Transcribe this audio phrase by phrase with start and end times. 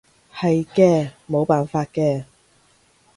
[0.33, 2.23] 係嘅，冇辦法嘅